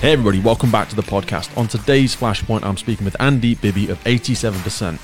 [0.00, 1.54] Hey everybody, welcome back to the podcast.
[1.58, 4.98] On today's Flashpoint, I'm speaking with Andy Bibby of 87%.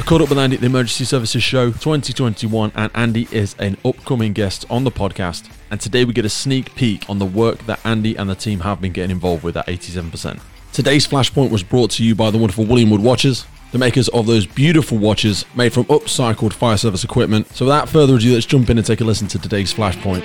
[0.00, 3.76] I caught up with Andy at the Emergency Services Show 2021, and Andy is an
[3.84, 5.52] upcoming guest on the podcast.
[5.70, 8.60] And today we get a sneak peek on the work that Andy and the team
[8.60, 10.40] have been getting involved with at 87%.
[10.72, 14.24] Today's Flashpoint was brought to you by the wonderful William Wood Watches, the makers of
[14.24, 17.48] those beautiful watches made from upcycled fire service equipment.
[17.48, 20.22] So without further ado, let's jump in and take a listen to today's Flashpoint.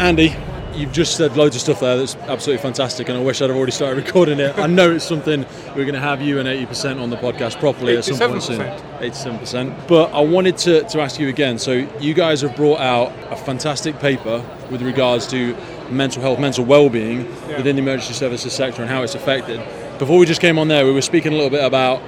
[0.00, 0.34] Andy,
[0.74, 3.56] you've just said loads of stuff there that's absolutely fantastic, and I wish I'd have
[3.56, 4.58] already started recording it.
[4.58, 5.44] I know it's something
[5.76, 8.60] we're going to have you and 80% on the podcast properly at some point soon.
[8.60, 9.86] 87%.
[9.86, 11.58] But I wanted to, to ask you again.
[11.58, 15.54] So, you guys have brought out a fantastic paper with regards to
[15.90, 17.58] mental health, mental well-being Yeah.
[17.58, 19.60] within the emergency services sector and how it's affected.
[19.98, 22.00] Before we just came on there, we were speaking a little bit about.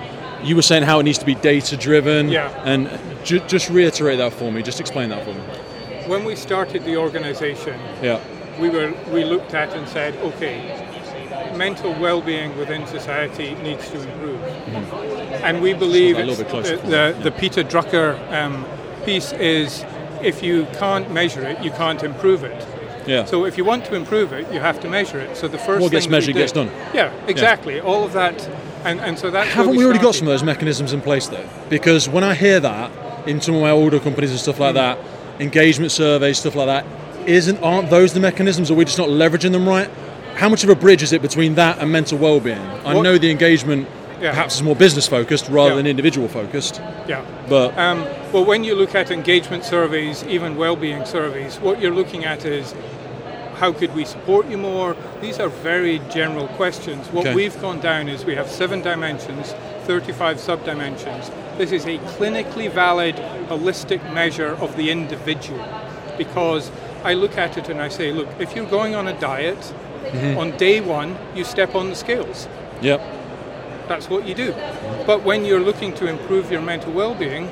[0.43, 2.49] You were saying how it needs to be data-driven, Yeah.
[2.65, 2.89] and
[3.23, 4.63] ju- just reiterate that for me.
[4.63, 5.41] Just explain that for me.
[6.07, 8.19] When we started the organisation, Yeah.
[8.61, 10.57] we were we looked at and said, okay,
[11.57, 14.41] mental well-being within society needs to improve,
[15.43, 18.65] and we believe the, the, me, the Peter Drucker um,
[19.05, 19.85] piece is
[20.23, 22.67] if you can't measure it, you can't improve it.
[23.07, 23.25] Yeah.
[23.25, 25.37] So if you want to improve it, you have to measure it.
[25.37, 26.71] So the first What gets thing we measured did- gets done.
[26.95, 27.81] Yeah, exactly.
[27.81, 28.49] All of that,
[28.85, 31.49] and, and so where Haven't we already got some of those mechanisms in place though?
[31.69, 32.91] Because when I hear that
[33.29, 34.99] in some of my older companies and stuff like that,
[35.47, 36.87] engagement surveys, stuff like that,
[37.29, 38.71] isn't aren't those the mechanisms?
[38.71, 39.91] Are we just not leveraging them right?
[40.35, 42.59] How much of a bridge is it between that and mental well-being?
[42.85, 43.87] I What- know the engagement
[44.21, 44.31] Yeah.
[44.31, 45.77] perhaps is more business focused rather Yeah.
[45.77, 47.21] than individual focused, Yeah.
[47.49, 52.25] but Um, well, when you look at engagement surveys, even well-being surveys, what you're looking
[52.25, 52.75] at is
[53.59, 54.97] how could we support you more?
[55.21, 57.09] These are very general questions.
[57.13, 57.35] What Okay.
[57.35, 61.31] we've gone down is we have seven dimensions, 35 sub-dimensions.
[61.59, 63.17] This is a clinically valid,
[63.49, 65.65] holistic measure of the individual
[66.17, 66.71] because
[67.05, 70.39] I look at it and I say, look, if you're going on a diet, mm-hmm.
[70.39, 72.49] on day one, you step on the scales.
[72.81, 73.01] yep,
[73.89, 74.53] That's what you do.
[75.07, 77.49] But when you're looking to improve your mental well-being,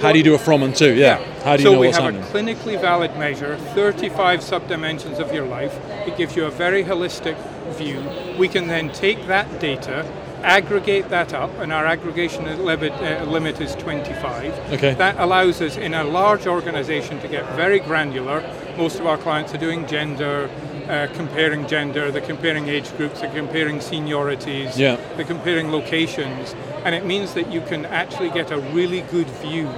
[0.00, 0.94] how do you do a from and to?
[0.94, 5.32] Yeah, how do you so know we have a clinically valid measure, 35 subdimensions of
[5.32, 5.78] your life.
[6.08, 7.36] It gives you a very holistic
[7.74, 8.02] view.
[8.36, 10.04] We can then take that data,
[10.44, 14.52] aggregate that up, and our aggregation limit, uh, limit is 25.
[14.72, 14.94] Okay.
[14.94, 18.42] That allows us in a large organization to get very granular.
[18.76, 20.48] Most of our clients are doing gender,
[20.88, 24.96] uh, comparing gender, they're comparing age groups, they're comparing seniorities, Yeah.
[25.16, 26.54] they're comparing locations,
[26.84, 29.68] and it means that you can actually get a really good view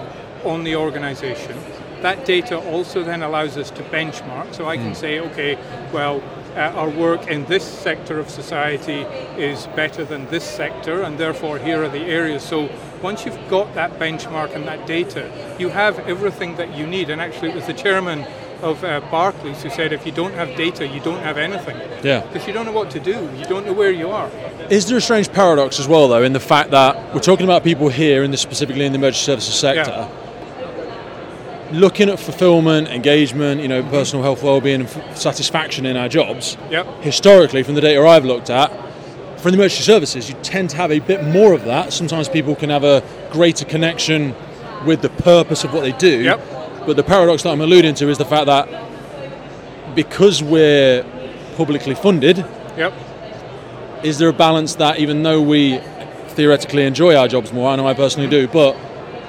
[0.45, 1.57] on the organization.
[2.03, 5.57] That data also then allows us to benchmark, so I can say, okay,
[5.93, 6.23] well,
[6.57, 9.03] uh, our work in this sector of society
[9.37, 12.43] is better than this sector, and therefore here are the areas.
[12.43, 12.71] So
[13.03, 17.11] once you've got that benchmark and that data, you have everything that you need.
[17.11, 18.25] And actually, it was the chairman
[18.63, 21.77] of uh, Barclays who said, if you don't have data, you don't have anything.
[22.03, 22.21] Yeah.
[22.21, 24.31] Because you don't know what to do, you don't know where you are.
[24.71, 27.63] Is there a strange paradox as well, though, in the fact that we're talking about
[27.63, 30.09] people here, in the specifically in the emergency services sector,
[31.73, 36.57] looking at fulfillment, engagement, you know, personal health, well-being, and f- satisfaction in our jobs?
[36.71, 36.87] Yep.
[37.03, 38.71] Historically, from the data I've looked at,
[39.41, 41.93] for the emergency services, you tend to have a bit more of that.
[41.93, 44.35] Sometimes people can have a greater connection
[44.87, 46.23] with the purpose of what they do.
[46.23, 46.87] Yep.
[46.87, 48.69] But the paradox that I'm alluding to is the fact that
[49.95, 51.05] because we're
[51.57, 52.39] publicly funded,
[52.77, 52.93] Yep.
[54.03, 55.79] is there a balance that even though we
[56.29, 58.77] theoretically enjoy our jobs more, I know I personally do, but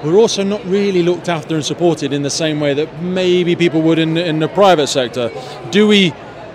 [0.04, 3.82] we're also not really looked after and supported in the same way that maybe people
[3.82, 5.30] would in, in the private sector?
[5.70, 6.12] Do we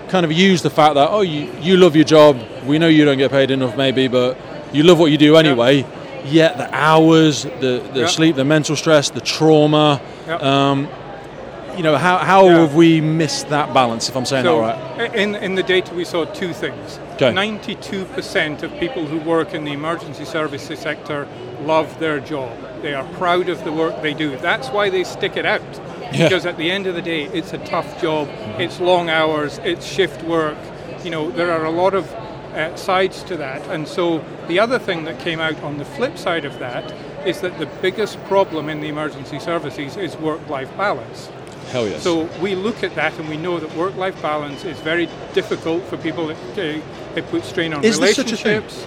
[0.08, 3.04] kind of use the fact that, oh, you, you love your job, we know you
[3.04, 4.36] don't get paid enough maybe, but
[4.72, 5.84] you love what you do anyway,
[6.26, 8.06] yet the hours, the, the Yeah.
[8.06, 10.42] sleep, the mental stress, the trauma, Yep.
[10.42, 10.88] um,
[11.76, 12.58] you know, how, how Yeah.
[12.60, 15.14] have we missed that balance, if I'm saying So, that right?
[15.14, 16.98] in, in the data, we saw two things.
[17.14, 17.32] Okay.
[17.32, 21.26] 92% of people who work in the emergency services sector
[21.66, 22.56] love their job.
[22.82, 24.36] They are proud of the work they do.
[24.38, 25.62] That's why they stick it out.
[26.12, 26.24] Yeah.
[26.24, 28.28] Because at the end of the day, it's a tough job,
[28.58, 30.58] it's long hours, it's shift work.
[31.04, 33.66] You know, there are a lot of uh, sides to that.
[33.68, 36.92] And so the other thing that came out on the flip side of that
[37.26, 41.30] is that the biggest problem in the emergency services is work life balance.
[41.70, 42.02] Hell yes.
[42.02, 45.96] So we look at that and we know that work-life balance is very difficult for
[45.96, 46.28] people.
[46.28, 48.56] It, uh, it puts strain on Is there such a thing?
[48.56, 48.86] relationships.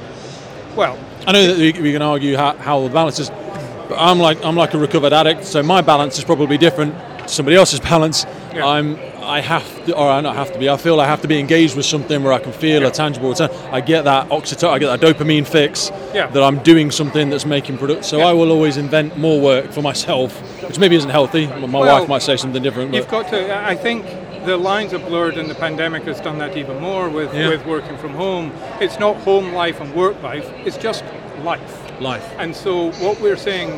[0.76, 4.20] Well, I know that we, we can argue how, how the balance is, but I'm
[4.20, 7.80] like I'm like a recovered addict, so my balance is probably different to somebody else's
[7.80, 8.26] balance.
[8.54, 8.66] Yeah.
[8.66, 10.70] I'm I have to, or I not have to be.
[10.70, 12.90] I feel I have to be engaged with something where I can feel Yeah.
[12.90, 13.50] a tangible return.
[13.72, 16.28] I get that oxytocin, I get that dopamine fix Yeah.
[16.28, 18.06] that I'm doing something that's making product.
[18.06, 18.28] So Yeah.
[18.28, 21.48] I will always invent more work for myself, which maybe isn't healthy.
[21.48, 22.94] My Well, wife might say something different.
[22.94, 23.68] You've got to.
[23.68, 24.06] I think
[24.46, 27.50] the lines are blurred, and the pandemic has done that even more with, Yeah.
[27.50, 28.52] with working from home.
[28.80, 30.48] It's not home life and work life.
[30.66, 31.04] It's just
[31.44, 31.82] life.
[32.02, 32.30] life.
[32.38, 33.70] And so what we're saying,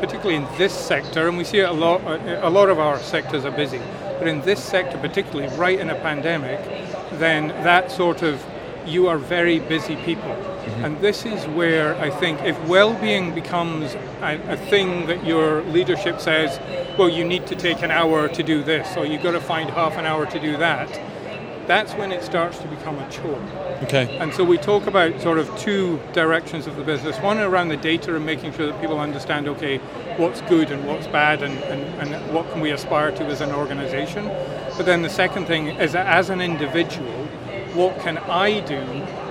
[0.00, 2.78] particularly in this sector, and we see it a lot, uh, uh, a lot of
[2.78, 3.80] our sectors are busy,
[4.18, 6.60] but in this sector, particularly right in a pandemic,
[7.18, 8.44] then that sort of
[8.86, 10.36] you are very busy people.
[10.84, 16.20] And this is where I think if well-being becomes a, a thing that your leadership
[16.20, 16.58] says,
[16.98, 19.70] well, you need to take an hour to do this, or you've got to find
[19.70, 20.88] half an hour to do that,
[21.66, 23.42] that's when it starts to become a chore.
[23.82, 24.16] Okay.
[24.18, 27.18] And so we talk about sort of two directions of the business.
[27.18, 29.76] One around the data and making sure that people understand, okay,
[30.16, 33.52] what's good and what's bad and, and, and what can we aspire to as an
[33.52, 34.24] organization.
[34.78, 37.28] But then the second thing is that as an individual,
[37.74, 38.80] what can I do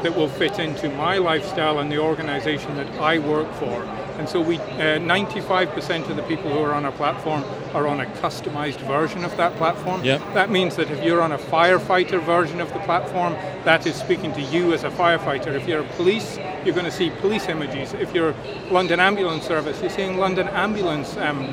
[0.04, 3.84] that will fit into my lifestyle and the organization that I work for?
[4.18, 7.44] And so we, uh, 95% of the people who are on our platform
[7.74, 10.04] are on a customized version of that platform.
[10.04, 10.34] Yep.
[10.34, 14.34] That means that if you're on a firefighter version of the platform, that is speaking
[14.34, 15.54] to you as a firefighter.
[15.54, 17.94] If you're a police, you're going to see police images.
[17.94, 18.34] If you're
[18.72, 21.46] London Ambulance Service, you're seeing London Ambulance um,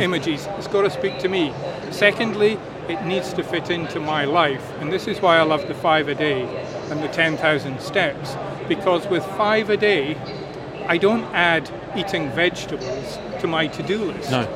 [0.00, 0.46] images.
[0.58, 1.54] It's got to speak to me.
[1.90, 2.58] Secondly,
[2.90, 6.08] it needs to fit into my life, and this is why I love the five
[6.08, 6.42] a day
[6.90, 10.16] and the 10,000 steps, because with five a day,
[10.88, 14.30] I don't add eating vegetables to my to-do list.
[14.30, 14.48] No.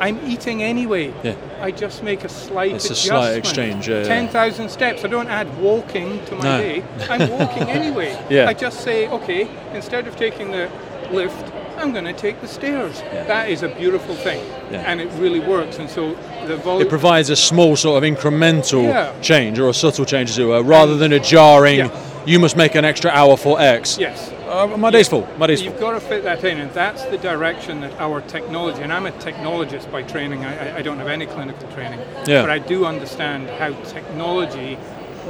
[0.00, 1.12] I'm eating anyway.
[1.22, 1.36] Yeah.
[1.60, 4.04] I just make a slight It's a slight exchange, yeah, yeah.
[4.04, 5.04] 10,000 steps.
[5.04, 6.58] I don't add walking to my No.
[6.58, 6.84] day.
[7.08, 8.18] I'm walking anyway.
[8.30, 8.48] Yeah.
[8.48, 10.68] I just say, okay, instead of taking the
[11.12, 13.00] lift, I'm going to take the stairs.
[13.26, 14.40] That is a beautiful thing.
[14.70, 14.84] Yeah.
[14.86, 15.78] And it really works.
[15.78, 16.14] And so
[16.46, 16.86] the volume.
[16.86, 19.12] It provides a small sort of incremental Yeah.
[19.20, 21.78] change or a subtle change, as it were, rather than a jarring.
[21.78, 21.90] Yeah.
[22.26, 23.98] You must make an extra hour for X.
[23.98, 24.32] yes.
[24.54, 25.26] Uh, my day's full.
[25.36, 25.62] My day's.
[25.62, 29.04] You've got to fit that in, and that's the direction that our technology, and I'm
[29.04, 32.42] a technologist by training, I, I- don't have any clinical training, Yeah.
[32.42, 34.76] but I do understand how technology,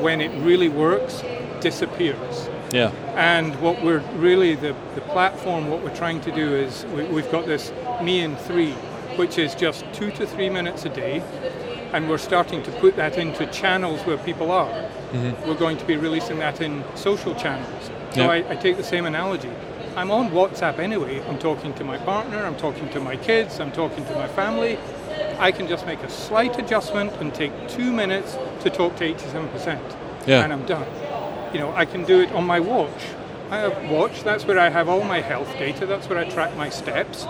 [0.03, 1.23] when it really works,
[1.61, 2.51] disappears.
[2.71, 2.91] Yeah.
[3.17, 7.31] And what we're really, the, the platform, what we're trying to do is we, we've
[7.33, 7.73] got this
[8.03, 8.73] Me in Three,
[9.17, 11.23] which is just two to three minutes a day,
[11.95, 14.91] and we're starting to put that into channels where people are.
[15.47, 17.91] We're going to be releasing that in social channels.
[18.15, 18.31] So.
[18.31, 19.51] I, I take the same analogy.
[19.97, 21.21] I'm on WhatsApp anyway.
[21.29, 24.79] I'm talking to my partner, I'm talking to my kids, I'm talking to my family.
[25.39, 30.27] I can just make a slight adjustment and take two minutes to talk to 87%.
[30.27, 30.43] Yeah.
[30.43, 30.87] And I'm done.
[31.53, 33.05] You know, I can do it on my watch.
[33.51, 36.57] I have watch, that's where I have all my health data, that's where I track
[36.57, 37.25] my steps.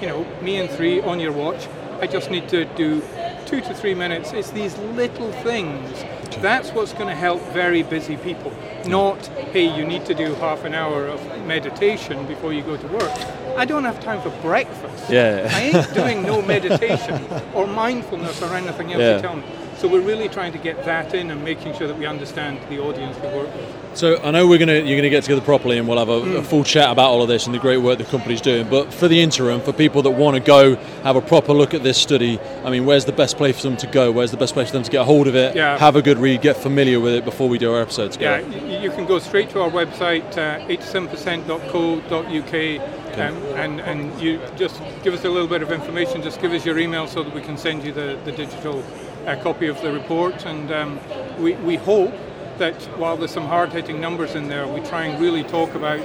[0.00, 1.68] You know, Me in Three on your watch.
[2.00, 3.02] I just need to do
[3.44, 4.32] two to three minutes.
[4.32, 6.04] It's these little things.
[6.36, 8.52] That's what's going to help very busy people.
[8.86, 12.86] Not, hey, you need to do half an hour of meditation before you go to
[12.88, 13.37] work.
[13.58, 15.10] I don't have time for breakfast.
[15.10, 15.48] Yeah.
[15.52, 17.20] I ain't doing no meditation
[17.54, 19.16] or mindfulness or anything else Yeah.
[19.16, 19.42] you tell me.
[19.78, 22.80] So we're really trying to get that in and making sure that we understand the
[22.80, 23.64] audience we work with.
[23.94, 26.36] So I know we're gonna you're gonna get together properly, and we'll have a, Mm.
[26.38, 28.66] a full chat about all of this and the great work the company's doing.
[28.68, 30.74] But for the interim, for people that want to go
[31.04, 33.76] have a proper look at this study, I mean, where's the best place for them
[33.78, 34.10] to go?
[34.10, 35.54] Where's the best place for them to get a hold of it?
[35.54, 35.78] Yeah.
[35.78, 38.80] Have a good read, get familiar with it before we do our episode Yeah, together.
[38.82, 42.80] you can go straight to our website, uh, 87%.co.uk,
[43.20, 46.64] um, and, and you just give us a little bit of information, just give us
[46.64, 48.82] your email so that we can send you the, the digital
[49.26, 50.46] uh, copy of the report.
[50.46, 50.98] And um,
[51.38, 52.14] we, we hope
[52.58, 56.00] that while there's some hard hitting numbers in there, we try and really talk about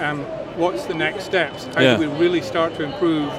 [0.00, 0.20] um,
[0.56, 1.66] what's the next steps.
[1.74, 1.96] How Yeah.
[1.96, 3.30] do we really start to improve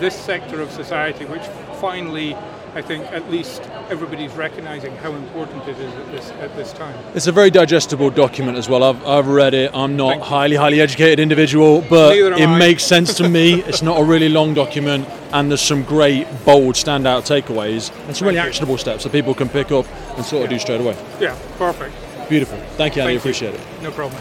[0.00, 1.42] this sector of society, which
[1.80, 2.36] finally,
[2.74, 6.98] I think, at least everybody's recognizing how important it is at this, at this time.
[7.14, 8.82] It's a very digestible document as well.
[8.82, 9.70] I've, I've read it.
[9.72, 12.58] I'm not highly, highly educated individual, but it I.
[12.58, 13.62] makes sense to me.
[13.74, 18.28] It's not a really long document, and there's some great, bold, standout takeaways and some
[18.28, 20.96] really actionable steps that people can pick up and sort of do straight away.
[21.20, 21.94] Yeah, perfect.
[22.28, 22.58] Beautiful.
[22.76, 23.14] Thank you, Andy.
[23.14, 23.18] Thank you.
[23.18, 23.82] Appreciate it.
[23.82, 24.20] No problem.